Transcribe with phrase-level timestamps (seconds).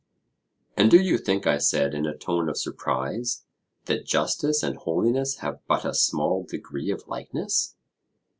[0.75, 3.45] And do you think, I said in a tone of surprise,
[3.85, 7.75] that justice and holiness have but a small degree of likeness?